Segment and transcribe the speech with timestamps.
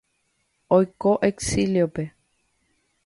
[0.77, 2.09] Oiko exiliope.